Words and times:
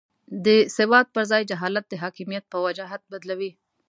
د 0.45 0.47
سواد 0.77 1.05
پر 1.15 1.23
ځای 1.31 1.43
جهالت 1.49 1.85
د 1.89 1.93
حاکمیت 2.03 2.43
په 2.51 2.57
وجاهت 2.65 3.01
بدلوي. 3.11 3.51